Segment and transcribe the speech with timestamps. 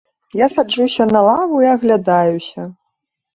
[0.37, 2.67] Я саджуся на лаву і аглядаюся.